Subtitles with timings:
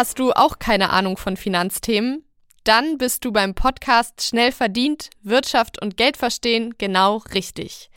[0.00, 2.24] Hast du auch keine Ahnung von Finanzthemen?
[2.64, 7.90] Dann bist du beim Podcast Schnell verdient, Wirtschaft und Geld verstehen genau richtig.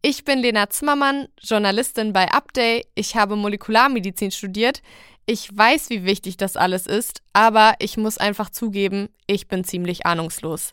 [0.00, 2.86] Ich bin Lena Zimmermann, Journalistin bei Update.
[2.94, 4.80] Ich habe Molekularmedizin studiert.
[5.26, 10.06] Ich weiß, wie wichtig das alles ist, aber ich muss einfach zugeben, ich bin ziemlich
[10.06, 10.72] ahnungslos.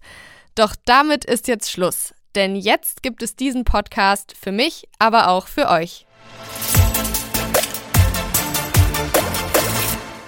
[0.55, 5.48] Doch damit ist jetzt Schluss, denn jetzt gibt es diesen Podcast für mich, aber auch
[5.48, 6.05] für euch.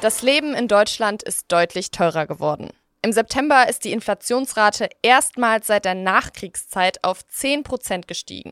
[0.02, 2.72] Das Leben in Deutschland ist deutlich teurer geworden.
[3.04, 8.52] Im September ist die Inflationsrate erstmals seit der Nachkriegszeit auf 10 Prozent gestiegen.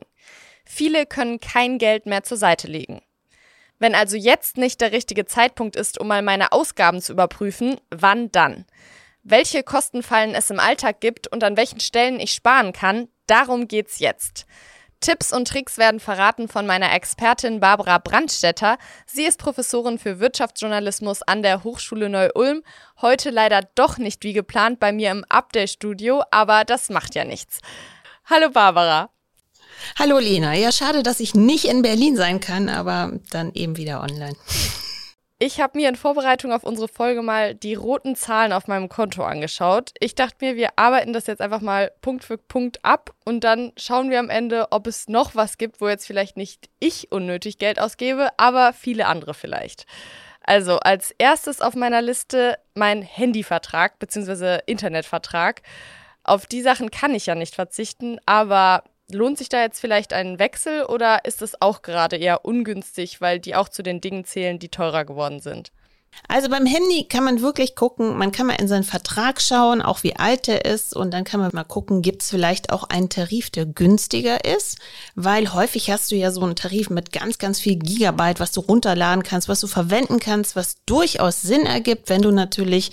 [0.64, 3.02] Viele können kein Geld mehr zur Seite legen.
[3.80, 8.30] Wenn also jetzt nicht der richtige Zeitpunkt ist, um mal meine Ausgaben zu überprüfen, wann
[8.30, 8.64] dann?
[9.24, 13.98] Welche Kostenfallen es im Alltag gibt und an welchen Stellen ich sparen kann, darum geht's
[13.98, 14.46] jetzt.
[15.00, 18.76] Tipps und Tricks werden verraten von meiner Expertin Barbara Brandstetter.
[19.06, 22.62] Sie ist Professorin für Wirtschaftsjournalismus an der Hochschule Neu-Ulm.
[23.00, 27.60] Heute leider doch nicht wie geplant bei mir im Update-Studio, aber das macht ja nichts.
[28.26, 29.08] Hallo Barbara.
[29.98, 30.52] Hallo Lena.
[30.52, 34.36] Ja, schade, dass ich nicht in Berlin sein kann, aber dann eben wieder online.
[35.42, 39.24] Ich habe mir in Vorbereitung auf unsere Folge mal die roten Zahlen auf meinem Konto
[39.24, 39.92] angeschaut.
[39.98, 43.72] Ich dachte mir, wir arbeiten das jetzt einfach mal Punkt für Punkt ab und dann
[43.78, 47.56] schauen wir am Ende, ob es noch was gibt, wo jetzt vielleicht nicht ich unnötig
[47.56, 49.86] Geld ausgebe, aber viele andere vielleicht.
[50.42, 54.58] Also als erstes auf meiner Liste mein Handyvertrag bzw.
[54.66, 55.62] Internetvertrag.
[56.22, 60.38] Auf die Sachen kann ich ja nicht verzichten, aber lohnt sich da jetzt vielleicht ein
[60.38, 64.58] Wechsel oder ist es auch gerade eher ungünstig, weil die auch zu den Dingen zählen,
[64.58, 65.72] die teurer geworden sind?
[66.28, 70.02] Also beim Handy kann man wirklich gucken, man kann mal in seinen Vertrag schauen, auch
[70.02, 73.08] wie alt der ist und dann kann man mal gucken, gibt es vielleicht auch einen
[73.08, 74.78] Tarif, der günstiger ist,
[75.14, 78.60] weil häufig hast du ja so einen Tarif mit ganz, ganz viel Gigabyte, was du
[78.60, 82.92] runterladen kannst, was du verwenden kannst, was durchaus Sinn ergibt, wenn du natürlich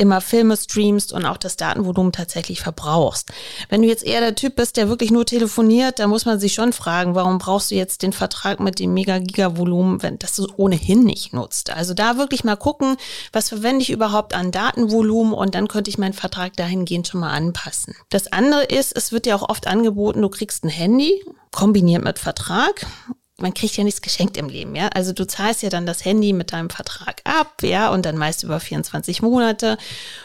[0.00, 3.30] immer Filme streamst und auch das Datenvolumen tatsächlich verbrauchst.
[3.68, 6.54] Wenn du jetzt eher der Typ bist, der wirklich nur telefoniert, da muss man sich
[6.54, 11.04] schon fragen, warum brauchst du jetzt den Vertrag mit dem Mega-Giga-Volumen, wenn das du ohnehin
[11.04, 11.70] nicht nutzt.
[11.70, 12.96] Also da wirklich mal gucken,
[13.32, 17.32] was verwende ich überhaupt an Datenvolumen und dann könnte ich meinen Vertrag dahingehend schon mal
[17.32, 17.94] anpassen.
[18.08, 22.18] Das andere ist, es wird ja auch oft angeboten, du kriegst ein Handy kombiniert mit
[22.18, 22.86] Vertrag
[23.40, 24.88] man kriegt ja nichts geschenkt im Leben, ja.
[24.88, 28.42] Also du zahlst ja dann das Handy mit deinem Vertrag ab, ja, und dann meist
[28.42, 29.78] über 24 Monate.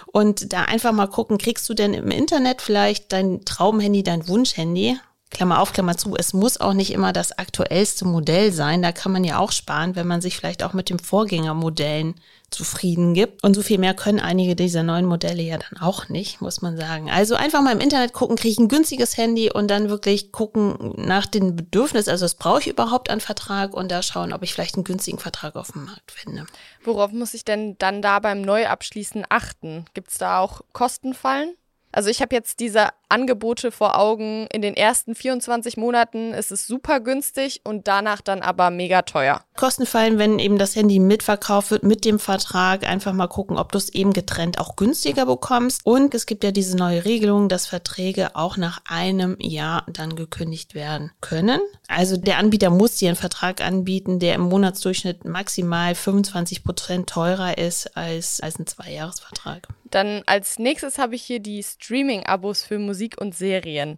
[0.08, 4.98] Und da einfach mal gucken, kriegst du denn im Internet vielleicht dein Traumhandy, dein Wunschhandy?
[5.35, 8.81] Klammer auf, Klammer zu, es muss auch nicht immer das aktuellste Modell sein.
[8.81, 12.16] Da kann man ja auch sparen, wenn man sich vielleicht auch mit den Vorgängermodellen
[12.51, 13.44] zufrieden gibt.
[13.44, 16.78] Und so viel mehr können einige dieser neuen Modelle ja dann auch nicht, muss man
[16.78, 17.12] sagen.
[17.12, 20.94] Also einfach mal im Internet gucken, kriege ich ein günstiges Handy und dann wirklich gucken
[20.96, 22.12] nach den Bedürfnissen.
[22.12, 25.19] Also was brauche ich überhaupt an Vertrag und da schauen, ob ich vielleicht einen günstigen
[25.19, 26.46] Vertrag auf dem Markt finde.
[26.85, 29.84] Worauf muss ich denn dann da beim Neuabschließen achten?
[29.94, 31.57] Gibt es da auch Kostenfallen?
[31.95, 34.47] Also ich habe jetzt diese Angebote vor Augen.
[34.51, 39.45] In den ersten 24 Monaten ist es super günstig und danach dann aber mega teuer.
[39.56, 42.85] Kosten fallen, wenn eben das Handy mitverkauft wird mit dem Vertrag.
[42.85, 45.85] Einfach mal gucken, ob du es eben getrennt auch günstiger bekommst.
[45.85, 50.75] Und es gibt ja diese neue Regelung, dass Verträge auch nach einem Jahr dann gekündigt
[50.75, 51.61] werden können.
[51.88, 57.57] Also der Anbieter muss dir einen Vertrag anbieten, der im Monatsdurchschnitt maximal 25 Prozent teurer
[57.57, 59.69] ist als, als ein Zweijahresvertrag.
[59.95, 63.97] Dann als nächstes habe ich hier die Streaming-Abos für Musik und Serien.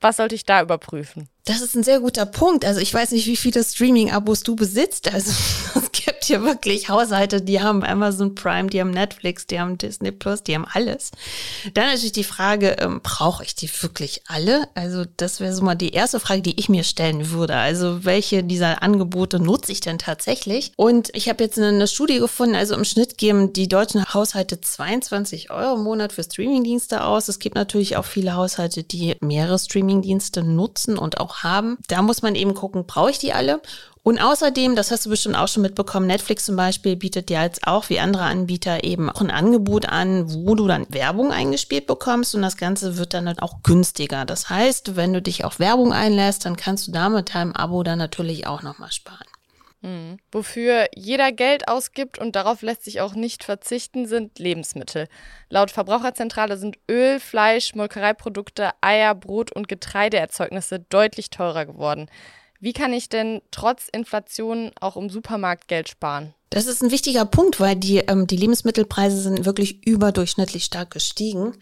[0.00, 1.28] Was sollte ich da überprüfen?
[1.46, 2.64] Das ist ein sehr guter Punkt.
[2.64, 5.14] Also ich weiß nicht, wie viele Streaming-Abos du besitzt.
[5.14, 5.30] Also
[5.76, 10.10] es gibt hier wirklich Haushalte, die haben Amazon Prime, die haben Netflix, die haben Disney
[10.10, 11.12] Plus, die haben alles.
[11.74, 14.66] Dann natürlich die Frage, ähm, brauche ich die wirklich alle?
[14.74, 17.54] Also das wäre so mal die erste Frage, die ich mir stellen würde.
[17.54, 20.72] Also welche dieser Angebote nutze ich denn tatsächlich?
[20.74, 24.60] Und ich habe jetzt eine, eine Studie gefunden, also im Schnitt geben die deutschen Haushalte
[24.60, 27.28] 22 Euro im Monat für Streamingdienste aus.
[27.28, 31.78] Es gibt natürlich auch viele Haushalte, die mehrere Streamingdienste nutzen und auch haben.
[31.88, 33.60] Da muss man eben gucken, brauche ich die alle?
[34.06, 37.66] Und außerdem, das hast du bestimmt auch schon mitbekommen, Netflix zum Beispiel bietet ja jetzt
[37.66, 42.32] auch wie andere Anbieter eben auch ein Angebot an, wo du dann Werbung eingespielt bekommst
[42.36, 44.24] und das Ganze wird dann auch günstiger.
[44.24, 47.82] Das heißt, wenn du dich auf Werbung einlässt, dann kannst du da mit deinem Abo
[47.82, 49.26] dann natürlich auch nochmal sparen.
[49.82, 50.18] Hm.
[50.32, 55.06] Wofür jeder Geld ausgibt und darauf lässt sich auch nicht verzichten, sind Lebensmittel.
[55.50, 62.08] Laut Verbraucherzentrale sind Öl, Fleisch, Molkereiprodukte, Eier, Brot und Getreideerzeugnisse deutlich teurer geworden.
[62.58, 66.34] Wie kann ich denn trotz Inflation auch im Supermarkt Geld sparen?
[66.50, 71.54] Das ist ein wichtiger Punkt, weil die, ähm, die Lebensmittelpreise sind wirklich überdurchschnittlich stark gestiegen.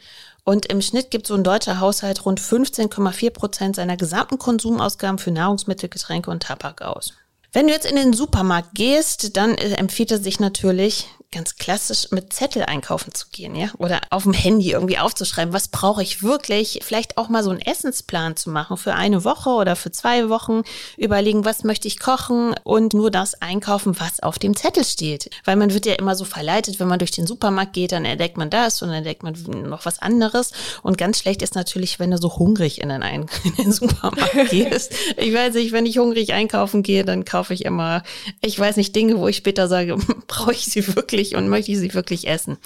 [0.45, 5.31] Und im Schnitt gibt so ein deutscher Haushalt rund 15,4 Prozent seiner gesamten Konsumausgaben für
[5.31, 7.15] Nahrungsmittel, Getränke und Tabak aus.
[7.55, 12.11] Wenn du jetzt in den Supermarkt gehst, dann äh, empfiehlt es sich natürlich, ganz klassisch
[12.13, 13.69] mit Zettel einkaufen zu gehen, ja?
[13.79, 16.81] Oder auf dem Handy irgendwie aufzuschreiben, was brauche ich wirklich?
[16.83, 20.63] Vielleicht auch mal so einen Essensplan zu machen für eine Woche oder für zwei Wochen.
[20.97, 25.29] Überlegen, was möchte ich kochen und nur das einkaufen, was auf dem Zettel steht.
[25.45, 28.39] Weil man wird ja immer so verleitet, wenn man durch den Supermarkt geht, dann entdeckt
[28.39, 29.35] man das und dann entdeckt man
[29.69, 30.53] noch was anderes.
[30.83, 34.51] Und ganz schlecht ist natürlich, wenn du so hungrig in den, Ein in den Supermarkt
[34.51, 34.93] gehst.
[35.17, 38.03] Ich weiß nicht, wenn ich hungrig einkaufen gehe, dann kaufe ich immer,
[38.41, 39.97] ich weiß nicht, Dinge, wo ich später sage,
[40.27, 42.59] brauche ich sie wirklich und möchte ich sie wirklich essen.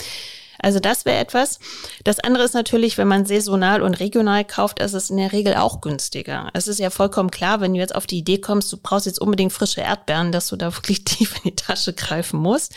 [0.60, 1.60] Also das wäre etwas.
[2.04, 5.54] Das andere ist natürlich, wenn man saisonal und regional kauft, ist es in der Regel
[5.54, 6.50] auch günstiger.
[6.52, 9.20] Es ist ja vollkommen klar, wenn du jetzt auf die Idee kommst, du brauchst jetzt
[9.20, 12.74] unbedingt frische Erdbeeren, dass du da wirklich tief in die Tasche greifen musst.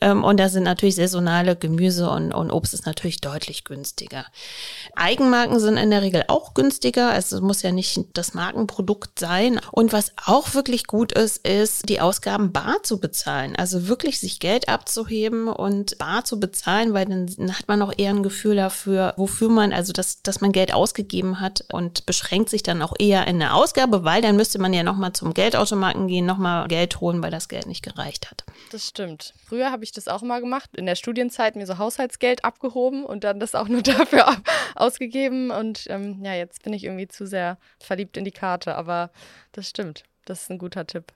[0.00, 4.26] Ähm, und da sind natürlich saisonale Gemüse und, und Obst ist natürlich deutlich günstiger.
[4.94, 7.10] Eigenmarken sind in der Regel auch günstiger.
[7.10, 9.60] Also es muss ja nicht das Markenprodukt sein.
[9.70, 13.56] Und was auch wirklich gut ist, ist, die Ausgaben bar zu bezahlen.
[13.56, 18.10] Also wirklich sich Geld abzuheben und bar zu bezahlen, weil dann hat man auch eher
[18.10, 22.62] ein Gefühl dafür, wofür man, also dass, dass man Geld ausgegeben hat und beschränkt sich
[22.62, 26.26] dann auch eher in der Ausgabe, weil dann müsste man ja nochmal zum Geldautomaten gehen,
[26.26, 28.44] nochmal Geld holen, weil das Geld nicht gereicht hat.
[28.72, 29.34] Das stimmt.
[29.46, 30.76] Früher habe ich das auch mal gemacht.
[30.76, 34.36] In der Studienzeit mir so Haushaltsgeld abgehoben und dann das auch nur dafür
[34.74, 35.50] ausgegeben.
[35.50, 38.74] Und ähm, ja, jetzt bin ich irgendwie zu sehr verliebt in die Karte.
[38.74, 39.10] Aber
[39.52, 40.04] das stimmt.
[40.24, 41.12] Das ist ein guter Tipp.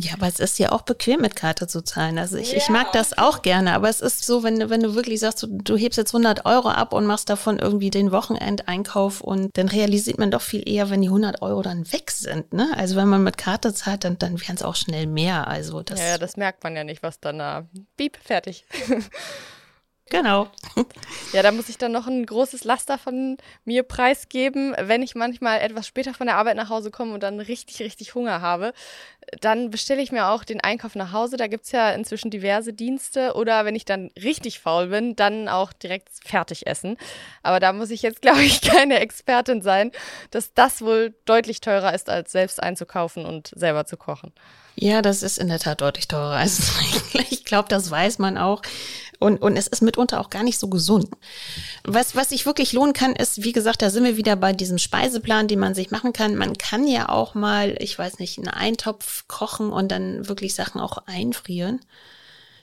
[0.00, 2.18] Ja, aber es ist ja auch bequem mit Karte zu zahlen.
[2.18, 2.58] Also ich, ja.
[2.58, 5.48] ich mag das auch gerne, aber es ist so, wenn, wenn du wirklich sagst, du,
[5.48, 10.18] du hebst jetzt 100 Euro ab und machst davon irgendwie den Wochenendeinkauf und dann realisiert
[10.18, 12.52] man doch viel eher, wenn die 100 Euro dann weg sind.
[12.52, 12.68] Ne?
[12.76, 15.48] Also wenn man mit Karte zahlt, dann, dann wären es auch schnell mehr.
[15.48, 17.66] Also das ja, ja, das merkt man ja nicht, was dann da,
[17.96, 18.66] beep, fertig.
[20.10, 20.48] Genau.
[21.32, 25.60] Ja, da muss ich dann noch ein großes Laster von mir preisgeben, wenn ich manchmal
[25.60, 28.72] etwas später von der Arbeit nach Hause komme und dann richtig, richtig Hunger habe.
[29.40, 31.36] Dann bestelle ich mir auch den Einkauf nach Hause.
[31.36, 33.34] Da gibt es ja inzwischen diverse Dienste.
[33.34, 36.96] Oder wenn ich dann richtig faul bin, dann auch direkt fertig essen.
[37.42, 39.92] Aber da muss ich jetzt, glaube ich, keine Expertin sein,
[40.30, 44.32] dass das wohl deutlich teurer ist, als selbst einzukaufen und selber zu kochen.
[44.80, 46.36] Ja, das ist in der Tat deutlich teurer.
[46.36, 46.62] Also
[47.30, 48.62] ich glaube, das weiß man auch.
[49.18, 51.08] Und, und es ist mitunter auch gar nicht so gesund.
[51.84, 54.78] Was, was sich wirklich lohnen kann, ist, wie gesagt, da sind wir wieder bei diesem
[54.78, 56.36] Speiseplan, den man sich machen kann.
[56.36, 60.80] Man kann ja auch mal, ich weiß nicht, einen Eintopf kochen und dann wirklich Sachen
[60.80, 61.80] auch einfrieren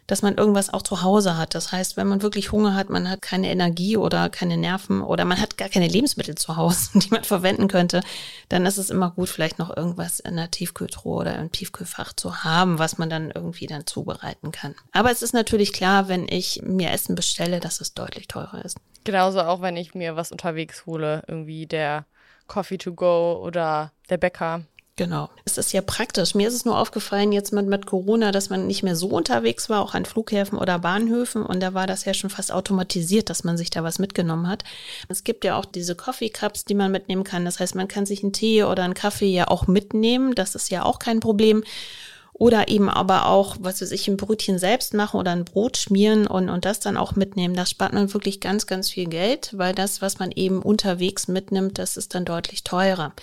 [0.07, 1.56] dass man irgendwas auch zu Hause hat.
[1.56, 5.25] Das heißt, wenn man wirklich Hunger hat, man hat keine Energie oder keine Nerven oder
[5.25, 8.02] man hat gar keine Lebensmittel zu Hause, die man verwenden könnte,
[8.50, 12.44] dann ist es immer gut, vielleicht noch irgendwas in der Tiefkühltruhe oder im Tiefkühlfach zu
[12.44, 14.75] haben, was man dann irgendwie dann zubereiten kann.
[14.92, 18.78] Aber es ist natürlich klar, wenn ich mir Essen bestelle, dass es deutlich teurer ist.
[19.04, 22.06] Genauso auch, wenn ich mir was unterwegs hole, irgendwie der
[22.48, 24.63] Coffee to go oder der Bäcker.
[24.97, 25.30] Genau.
[25.44, 26.36] Es ist ja praktisch.
[26.36, 29.69] Mir ist es nur aufgefallen jetzt mit, mit Corona, dass man nicht mehr so unterwegs
[29.69, 31.45] war, auch an Flughäfen oder Bahnhöfen.
[31.45, 34.63] Und da war das ja schon fast automatisiert, dass man sich da was mitgenommen hat.
[35.09, 37.44] Es gibt ja auch diese Coffee Cups, die man mitnehmen kann.
[37.44, 40.33] Das heißt, man kann sich einen Tee oder einen Kaffee ja auch mitnehmen.
[40.33, 41.65] Das ist ja auch kein Problem.
[42.38, 46.28] Oder eben aber auch, was weiß ich, ein Brötchen selbst machen oder ein Brot schmieren
[46.28, 47.56] und, und das dann auch mitnehmen.
[47.56, 51.80] Da spart man wirklich ganz, ganz viel Geld, weil das, was man eben unterwegs mitnimmt,
[51.80, 53.14] das ist dann deutlich teurer.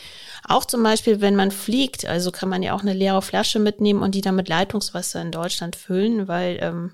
[0.49, 4.01] Auch zum Beispiel, wenn man fliegt, also kann man ja auch eine leere Flasche mitnehmen
[4.01, 6.93] und die dann mit Leitungswasser in Deutschland füllen, weil ähm,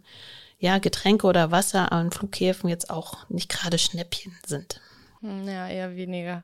[0.58, 4.80] ja Getränke oder Wasser an Flughäfen jetzt auch nicht gerade Schnäppchen sind.
[5.20, 6.42] Hm, ja, eher weniger.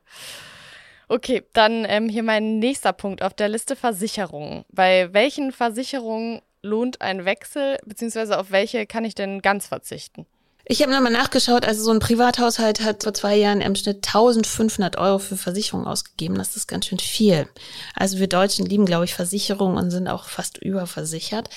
[1.07, 4.65] Okay, dann ähm, hier mein nächster Punkt auf der Liste Versicherungen.
[4.69, 10.25] Bei welchen Versicherungen lohnt ein Wechsel, beziehungsweise auf welche kann ich denn ganz verzichten?
[10.67, 14.97] Ich habe nochmal nachgeschaut, also so ein Privathaushalt hat vor zwei Jahren im Schnitt 1500
[14.97, 16.33] Euro für Versicherungen ausgegeben.
[16.33, 17.47] Das ist ganz schön viel.
[17.93, 21.51] Also wir Deutschen lieben, glaube ich, Versicherungen und sind auch fast überversichert.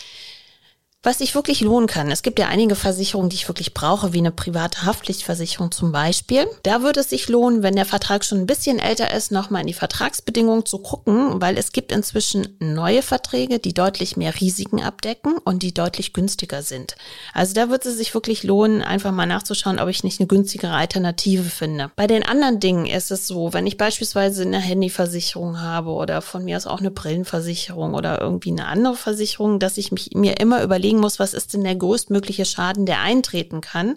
[1.05, 2.11] Was sich wirklich lohnen kann.
[2.11, 6.49] Es gibt ja einige Versicherungen, die ich wirklich brauche, wie eine private Haftpflichtversicherung zum Beispiel.
[6.65, 9.69] Da würde es sich lohnen, wenn der Vertrag schon ein bisschen älter ist, nochmal in
[9.69, 15.39] die Vertragsbedingungen zu gucken, weil es gibt inzwischen neue Verträge, die deutlich mehr Risiken abdecken
[15.45, 16.97] und die deutlich günstiger sind.
[17.33, 20.73] Also da wird es sich wirklich lohnen, einfach mal nachzuschauen, ob ich nicht eine günstigere
[20.73, 21.93] Alternative finde.
[21.95, 26.45] Bei den anderen Dingen ist es so, wenn ich beispielsweise eine Handyversicherung habe oder von
[26.45, 30.61] mir aus auch eine Brillenversicherung oder irgendwie eine andere Versicherung, dass ich mich mir immer
[30.61, 33.97] überlege, überlegen muss, was ist denn der größtmögliche Schaden, der eintreten kann?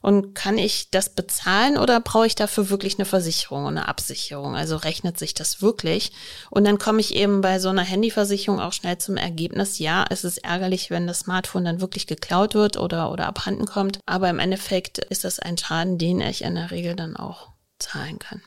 [0.00, 4.54] Und kann ich das bezahlen oder brauche ich dafür wirklich eine Versicherung, eine Absicherung?
[4.54, 6.12] Also rechnet sich das wirklich?
[6.50, 10.22] Und dann komme ich eben bei so einer Handyversicherung auch schnell zum Ergebnis, ja, es
[10.22, 13.98] ist ärgerlich, wenn das Smartphone dann wirklich geklaut wird oder, oder abhanden kommt.
[14.06, 17.48] Aber im Endeffekt ist das ein Schaden, den ich in der Regel dann auch
[17.80, 18.40] zahlen kann.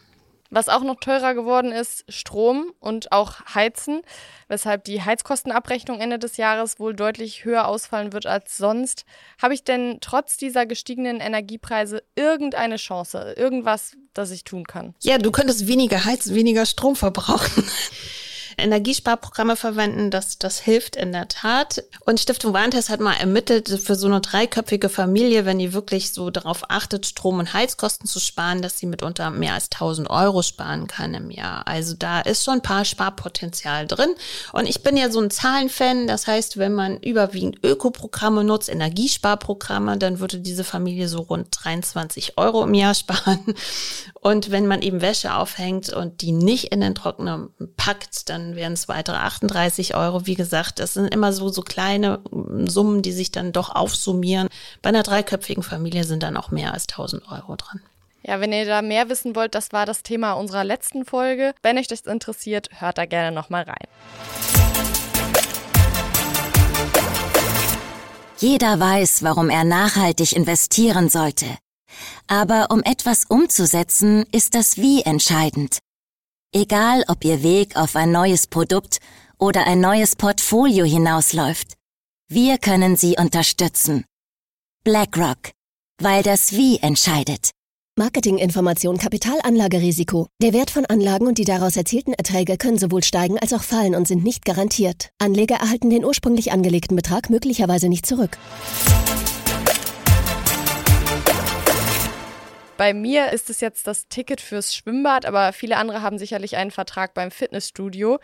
[0.54, 4.02] Was auch noch teurer geworden ist, Strom und auch Heizen,
[4.50, 9.06] weshalb die Heizkostenabrechnung Ende des Jahres wohl deutlich höher ausfallen wird als sonst.
[9.42, 14.94] Habe ich denn trotz dieser gestiegenen Energiepreise irgendeine Chance, irgendwas, das ich tun kann?
[15.00, 17.64] Ja, du könntest weniger heizen, weniger Strom verbrauchen.
[18.62, 20.12] Energiesparprogramme verwenden.
[20.12, 21.84] Das, das hilft in der Tat.
[22.02, 26.30] Und Stiftung Warentest hat mal ermittelt, für so eine dreiköpfige Familie, wenn die wirklich so
[26.30, 30.88] darauf achtet, Strom- und Heizkosten zu sparen, dass sie mitunter mehr als 1000 Euro sparen
[30.88, 31.68] kann im Jahr.
[31.68, 34.10] Also da ist schon ein paar Sparpotenzial drin.
[34.54, 36.08] Und ich bin ja so ein Zahlenfan.
[36.08, 42.38] Das heißt, wenn man überwiegend Ökoprogramme nutzt, Energiesparprogramme, dann würde diese Familie so rund 23
[42.38, 43.56] Euro im Jahr sparen.
[44.14, 48.74] Und wenn man eben Wäsche aufhängt und die nicht in den Trockner packt, dann wären
[48.74, 50.26] es weitere 38 Euro.
[50.26, 54.50] Wie gesagt, das sind immer so, so kleine mm, Summen, die sich dann doch aufsummieren.
[54.82, 57.82] Bei einer dreiköpfigen Familie sind dann auch mehr als 1000 Euro dran.
[58.24, 61.54] Ja, wenn ihr da mehr wissen wollt, das war das Thema unserer letzten Folge.
[61.64, 63.88] Wenn euch das interessiert, hört da gerne nochmal rein.
[68.38, 71.46] Jeder weiß, warum er nachhaltig investieren sollte.
[72.28, 75.80] Aber um etwas umzusetzen, ist das Wie entscheidend.
[76.54, 78.98] Egal, ob Ihr Weg auf ein neues Produkt
[79.40, 81.76] oder ein neues Portfolio hinausläuft,
[82.28, 84.04] wir können Sie unterstützen.
[84.84, 85.52] BlackRock,
[86.02, 87.52] weil das Wie entscheidet.
[87.98, 90.28] Marketinginformation Kapitalanlagerisiko.
[90.42, 93.96] Der Wert von Anlagen und die daraus erzielten Erträge können sowohl steigen als auch fallen
[93.96, 95.10] und sind nicht garantiert.
[95.20, 98.38] Anleger erhalten den ursprünglich angelegten Betrag möglicherweise nicht zurück.
[102.82, 106.72] Bei mir ist es jetzt das Ticket fürs Schwimmbad, aber viele andere haben sicherlich einen
[106.72, 108.18] Vertrag beim Fitnessstudio.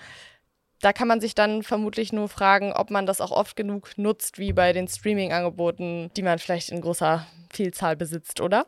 [0.81, 4.39] Da kann man sich dann vermutlich nur fragen, ob man das auch oft genug nutzt,
[4.39, 8.65] wie bei den Streaming-Angeboten, die man vielleicht in großer Vielzahl besitzt, oder?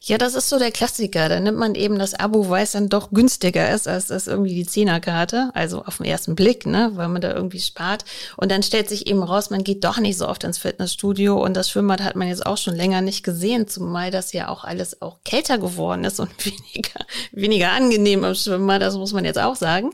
[0.00, 1.28] Ja, das ist so der Klassiker.
[1.28, 4.54] Da nimmt man eben das Abo, weil es dann doch günstiger ist als das irgendwie
[4.54, 5.50] die Zehnerkarte.
[5.54, 8.04] Also auf den ersten Blick, ne, weil man da irgendwie spart.
[8.36, 11.54] Und dann stellt sich eben raus, man geht doch nicht so oft ins Fitnessstudio und
[11.54, 15.02] das Schwimmbad hat man jetzt auch schon länger nicht gesehen, zumal das ja auch alles
[15.02, 17.00] auch kälter geworden ist und weniger,
[17.32, 18.82] weniger angenehm im Schwimmbad.
[18.82, 19.90] Das muss man jetzt auch sagen.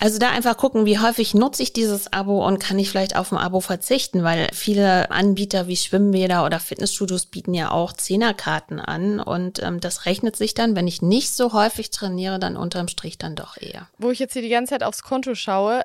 [0.00, 3.32] Also da einfach gucken, wie häufig nutze ich dieses Abo und kann ich vielleicht auf
[3.32, 9.20] ein Abo verzichten, weil viele Anbieter wie Schwimmbäder oder Fitnessstudios bieten ja auch Zehnerkarten an
[9.20, 13.18] und ähm, das rechnet sich dann, wenn ich nicht so häufig trainiere, dann unterm Strich
[13.18, 13.88] dann doch eher.
[13.98, 15.82] Wo ich jetzt hier die ganze Zeit aufs Konto schaue,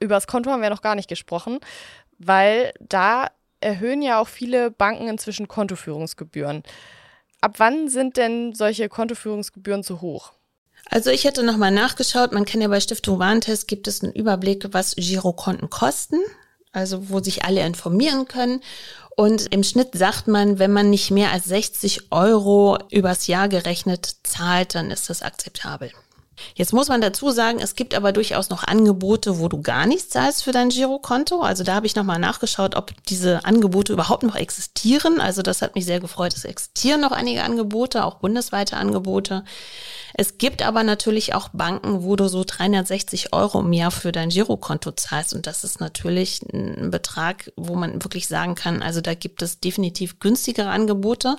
[0.00, 1.60] über das Konto haben wir noch gar nicht gesprochen,
[2.18, 3.28] weil da
[3.60, 6.62] erhöhen ja auch viele Banken inzwischen Kontoführungsgebühren.
[7.42, 10.32] Ab wann sind denn solche Kontoführungsgebühren zu hoch?
[10.88, 14.68] Also ich hätte nochmal nachgeschaut, man kann ja bei Stiftung Warentest gibt es einen Überblick,
[14.72, 16.16] was Girokonten kosten,
[16.72, 18.60] also wo sich alle informieren können.
[19.16, 24.16] Und im Schnitt sagt man, wenn man nicht mehr als 60 Euro übers Jahr gerechnet
[24.22, 25.90] zahlt, dann ist das akzeptabel.
[26.54, 30.10] Jetzt muss man dazu sagen, es gibt aber durchaus noch Angebote, wo du gar nichts
[30.10, 31.40] zahlst für dein Girokonto.
[31.40, 35.20] Also da habe ich nochmal nachgeschaut, ob diese Angebote überhaupt noch existieren.
[35.20, 36.34] Also das hat mich sehr gefreut.
[36.34, 39.44] Es existieren noch einige Angebote, auch bundesweite Angebote.
[40.18, 44.30] Es gibt aber natürlich auch Banken, wo du so 360 Euro im Jahr für dein
[44.30, 45.34] Girokonto zahlst.
[45.34, 49.60] Und das ist natürlich ein Betrag, wo man wirklich sagen kann, also da gibt es
[49.60, 51.36] definitiv günstigere Angebote.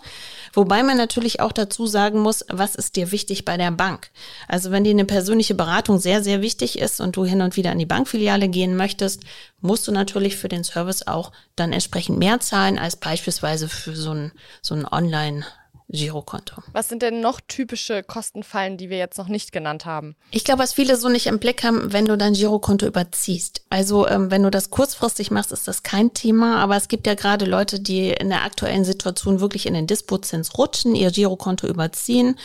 [0.53, 4.11] Wobei man natürlich auch dazu sagen muss, was ist dir wichtig bei der Bank?
[4.47, 7.71] Also wenn dir eine persönliche Beratung sehr, sehr wichtig ist und du hin und wieder
[7.71, 9.23] an die Bankfiliale gehen möchtest,
[9.59, 14.11] musst du natürlich für den Service auch dann entsprechend mehr zahlen als beispielsweise für so
[14.11, 14.31] ein,
[14.61, 15.45] so ein Online-
[15.89, 16.61] Girokonto.
[16.73, 20.15] Was sind denn noch typische Kostenfallen, die wir jetzt noch nicht genannt haben?
[20.31, 23.61] Ich glaube, was viele so nicht im Blick haben, wenn du dein Girokonto überziehst.
[23.69, 27.13] Also ähm, wenn du das kurzfristig machst, ist das kein Thema, aber es gibt ja
[27.13, 32.37] gerade Leute, die in der aktuellen Situation wirklich in den Dispozins rutschen, ihr Girokonto überziehen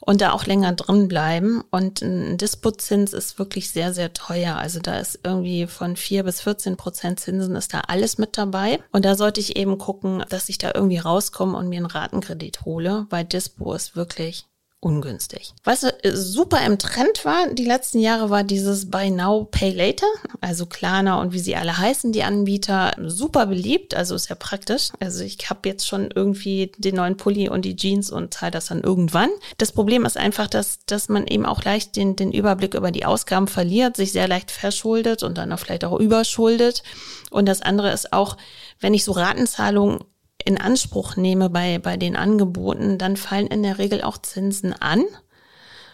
[0.00, 1.62] und da auch länger drin bleiben.
[1.70, 4.56] Und ein Dispozins ist wirklich sehr, sehr teuer.
[4.56, 8.80] Also da ist irgendwie von vier bis 14 Prozent Zinsen ist da alles mit dabei.
[8.90, 12.62] Und da sollte ich eben gucken, dass ich da irgendwie rauskomme und mir einen Ratenkredit
[12.64, 12.87] hole.
[12.88, 14.44] Schule, weil Dispo ist wirklich
[14.80, 15.54] ungünstig.
[15.64, 20.06] Was äh, super im Trend war die letzten Jahre, war dieses Buy Now, Pay Later.
[20.40, 23.96] Also Klarna und wie sie alle heißen, die Anbieter, super beliebt.
[23.96, 24.90] Also ist ja praktisch.
[25.00, 28.66] Also ich habe jetzt schon irgendwie den neuen Pulli und die Jeans und zahle das
[28.66, 29.30] dann irgendwann.
[29.58, 33.04] Das Problem ist einfach, dass, dass man eben auch leicht den, den Überblick über die
[33.04, 36.84] Ausgaben verliert, sich sehr leicht verschuldet und dann auch vielleicht auch überschuldet.
[37.32, 38.36] Und das andere ist auch,
[38.78, 40.04] wenn ich so Ratenzahlungen
[40.48, 45.04] in Anspruch nehme bei, bei den Angeboten, dann fallen in der Regel auch Zinsen an.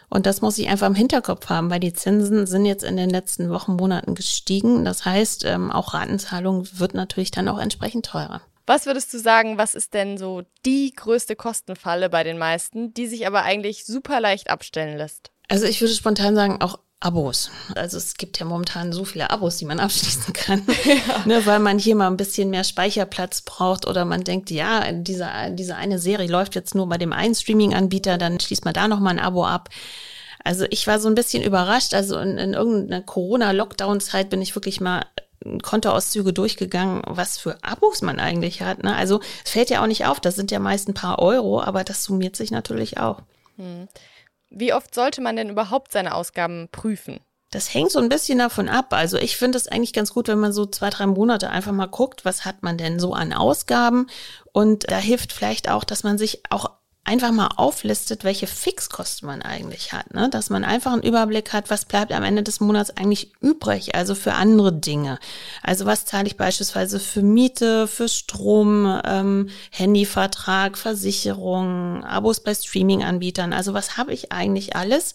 [0.08, 3.10] Und das muss ich einfach im Hinterkopf haben, weil die Zinsen sind jetzt in den
[3.10, 4.84] letzten Wochen, Monaten gestiegen.
[4.84, 8.42] Das heißt, ähm, auch Ratenzahlung wird natürlich dann auch entsprechend teurer.
[8.64, 13.08] Was würdest du sagen, was ist denn so die größte Kostenfalle bei den meisten, die
[13.08, 15.32] sich aber eigentlich super leicht abstellen lässt?
[15.48, 17.50] Also ich würde spontan sagen, auch Abos.
[17.74, 21.26] Also es gibt ja momentan so viele Abos, die man abschließen kann, ja.
[21.26, 25.28] ne, weil man hier mal ein bisschen mehr Speicherplatz braucht oder man denkt, ja, diese,
[25.50, 29.14] diese eine Serie läuft jetzt nur bei dem einen Streaming-Anbieter, dann schließt man da nochmal
[29.14, 29.68] ein Abo ab.
[30.44, 31.94] Also ich war so ein bisschen überrascht.
[31.94, 35.06] Also in, in irgendeiner Corona-Lockdown-Zeit bin ich wirklich mal
[35.62, 38.82] Kontoauszüge durchgegangen, was für Abos man eigentlich hat.
[38.82, 38.94] Ne?
[38.94, 41.84] Also es fällt ja auch nicht auf, das sind ja meist ein paar Euro, aber
[41.84, 43.20] das summiert sich natürlich auch.
[43.56, 43.88] Hm.
[44.56, 47.20] Wie oft sollte man denn überhaupt seine Ausgaben prüfen?
[47.50, 48.92] Das hängt so ein bisschen davon ab.
[48.92, 51.86] Also ich finde es eigentlich ganz gut, wenn man so zwei, drei Monate einfach mal
[51.86, 54.08] guckt, was hat man denn so an Ausgaben.
[54.52, 56.70] Und da hilft vielleicht auch, dass man sich auch
[57.04, 60.30] einfach mal auflistet, welche Fixkosten man eigentlich hat, ne?
[60.30, 64.14] dass man einfach einen Überblick hat, was bleibt am Ende des Monats eigentlich übrig, also
[64.14, 65.18] für andere Dinge.
[65.62, 73.52] Also was zahle ich beispielsweise für Miete, für Strom, ähm, Handyvertrag, Versicherung, Abos bei Streaming-Anbietern,
[73.52, 75.14] also was habe ich eigentlich alles?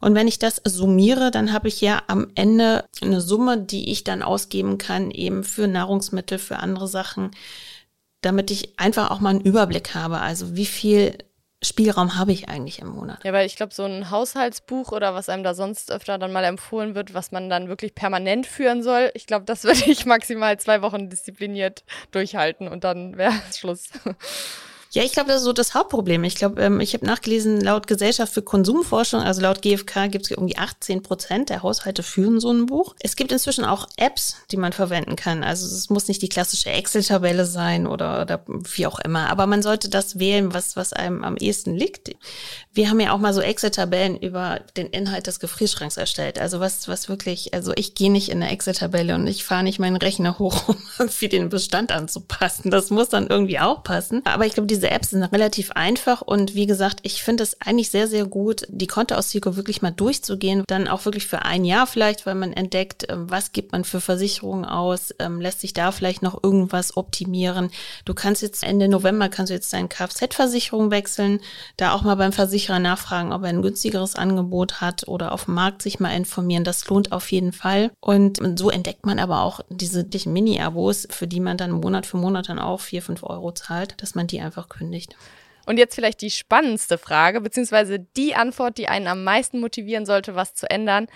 [0.00, 4.04] Und wenn ich das summiere, dann habe ich ja am Ende eine Summe, die ich
[4.04, 7.30] dann ausgeben kann, eben für Nahrungsmittel, für andere Sachen,
[8.24, 10.18] damit ich einfach auch mal einen Überblick habe.
[10.20, 11.18] Also wie viel
[11.62, 13.24] Spielraum habe ich eigentlich im Monat?
[13.24, 16.44] Ja, weil ich glaube, so ein Haushaltsbuch oder was einem da sonst öfter dann mal
[16.44, 20.58] empfohlen wird, was man dann wirklich permanent führen soll, ich glaube, das würde ich maximal
[20.58, 23.88] zwei Wochen diszipliniert durchhalten und dann wäre Schluss.
[24.94, 26.22] Ja, ich glaube, das ist so das Hauptproblem.
[26.22, 30.30] Ich glaube, ähm, ich habe nachgelesen, laut Gesellschaft für Konsumforschung, also laut GfK, gibt es
[30.30, 32.94] irgendwie 18 Prozent der Haushalte führen so ein Buch.
[33.00, 35.42] Es gibt inzwischen auch Apps, die man verwenden kann.
[35.42, 39.30] Also es muss nicht die klassische Excel-Tabelle sein oder, oder wie auch immer.
[39.30, 42.14] Aber man sollte das wählen, was, was einem am ehesten liegt.
[42.72, 46.38] Wir haben ja auch mal so Excel-Tabellen über den Inhalt des Gefrierschranks erstellt.
[46.38, 49.80] Also was, was wirklich, also ich gehe nicht in eine Excel-Tabelle und ich fahre nicht
[49.80, 52.70] meinen Rechner hoch, um irgendwie den Bestand anzupassen.
[52.70, 54.22] Das muss dann irgendwie auch passen.
[54.24, 57.58] Aber ich glaube, diese diese Apps sind relativ einfach und wie gesagt, ich finde es
[57.62, 61.86] eigentlich sehr, sehr gut, die Kontoauszüge wirklich mal durchzugehen, dann auch wirklich für ein Jahr
[61.86, 65.90] vielleicht, weil man entdeckt, ähm, was gibt man für Versicherungen aus, ähm, lässt sich da
[65.90, 67.70] vielleicht noch irgendwas optimieren.
[68.04, 71.40] Du kannst jetzt Ende November kannst du jetzt deine Kfz-Versicherung wechseln,
[71.78, 75.54] da auch mal beim Versicherer nachfragen, ob er ein günstigeres Angebot hat oder auf dem
[75.54, 76.64] Markt sich mal informieren.
[76.64, 77.90] Das lohnt auf jeden Fall.
[78.00, 82.50] Und so entdeckt man aber auch diese Mini-Abos, für die man dann Monat für Monat
[82.50, 85.16] dann auch vier, fünf Euro zahlt, dass man die einfach angekündigt.
[85.66, 90.34] Und jetzt vielleicht die spannendste Frage, beziehungsweise die Antwort, die einen am meisten motivieren sollte,
[90.34, 91.06] was zu ändern.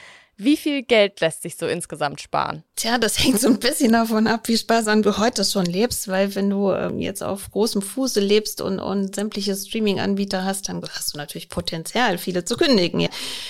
[0.41, 2.63] Wie viel Geld lässt sich so insgesamt sparen?
[2.77, 6.37] Tja, das hängt so ein bisschen davon ab, wie sparsam du heute schon lebst, weil
[6.37, 11.13] wenn du ähm, jetzt auf großem Fuße lebst und, und sämtliche Streaming-Anbieter hast, dann hast
[11.13, 13.09] du natürlich Potenzial, viele zu kündigen.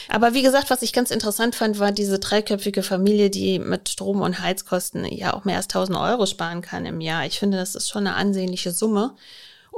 [0.09, 4.23] Aber wie gesagt, was ich ganz interessant fand, war diese dreiköpfige Familie, die mit Strom
[4.23, 7.27] und Heizkosten ja auch mehr als 1000 Euro sparen kann im Jahr.
[7.27, 9.15] Ich finde, das ist schon eine ansehnliche Summe.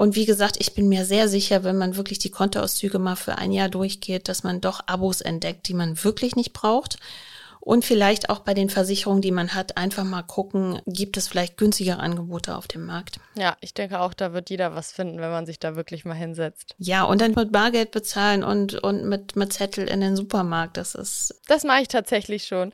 [0.00, 3.36] Und wie gesagt, ich bin mir sehr sicher, wenn man wirklich die Kontoauszüge mal für
[3.36, 6.96] ein Jahr durchgeht, dass man doch Abos entdeckt, die man wirklich nicht braucht.
[7.60, 11.58] Und vielleicht auch bei den Versicherungen, die man hat, einfach mal gucken, gibt es vielleicht
[11.58, 13.20] günstigere Angebote auf dem Markt.
[13.36, 16.14] Ja, ich denke auch, da wird jeder was finden, wenn man sich da wirklich mal
[16.14, 16.74] hinsetzt.
[16.78, 20.94] Ja, und dann mit Bargeld bezahlen und, und mit, mit Zettel in den Supermarkt, das
[20.94, 21.40] ist.
[21.48, 22.72] Das mache ich tatsächlich schon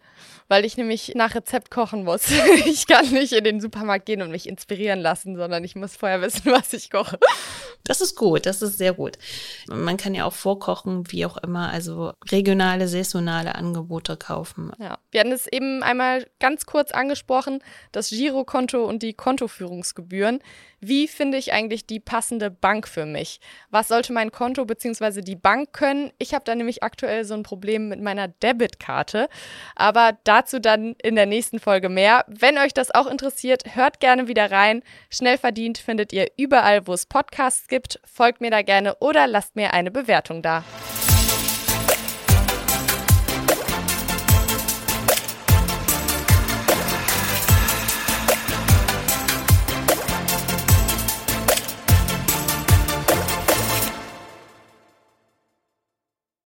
[0.48, 2.26] weil ich nämlich nach Rezept kochen muss.
[2.66, 6.20] Ich kann nicht in den Supermarkt gehen und mich inspirieren lassen, sondern ich muss vorher
[6.20, 7.18] wissen, was ich koche.
[7.84, 9.18] Das ist gut, das ist sehr gut.
[9.68, 14.72] Man kann ja auch vorkochen, wie auch immer, also regionale, saisonale Angebote kaufen.
[14.78, 17.62] Ja, wir hatten es eben einmal ganz kurz angesprochen,
[17.92, 20.40] das Girokonto und die Kontoführungsgebühren.
[20.80, 23.40] Wie finde ich eigentlich die passende Bank für mich?
[23.70, 25.22] Was sollte mein Konto bzw.
[25.22, 26.12] die Bank können?
[26.18, 29.28] Ich habe da nämlich aktuell so ein Problem mit meiner Debitkarte,
[29.76, 32.26] aber dazu dann in der nächsten Folge mehr.
[32.28, 34.82] Wenn euch das auch interessiert, hört gerne wieder rein.
[35.08, 37.98] Schnell verdient findet ihr überall, wo es Podcasts gibt.
[38.04, 40.64] Folgt mir da gerne oder lasst mir eine Bewertung da.